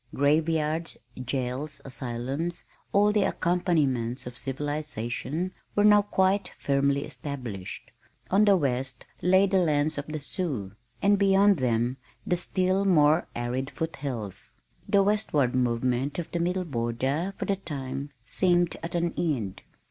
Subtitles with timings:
[0.15, 7.91] Graveyards, jails, asylums, all the accompaniments of civilization, were now quite firmly established.
[8.31, 10.71] On the west lay the lands of the Sioux
[11.03, 14.53] and beyond them the still more arid foot hills.
[14.89, 19.61] The westward movement of the Middle Border for the time seemed at an end.